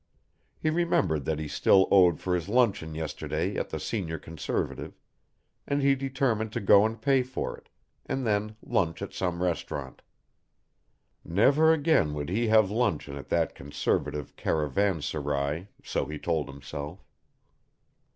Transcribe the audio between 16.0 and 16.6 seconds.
he told